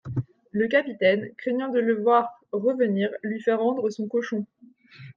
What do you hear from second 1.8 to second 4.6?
voir revenir, lui fait rendre son cochon.